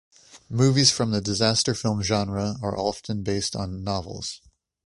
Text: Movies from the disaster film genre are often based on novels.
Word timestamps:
Movies 0.49 0.89
from 0.89 1.11
the 1.11 1.21
disaster 1.21 1.75
film 1.75 2.01
genre 2.01 2.55
are 2.63 2.75
often 2.75 3.21
based 3.21 3.55
on 3.55 3.83
novels. 3.83 4.41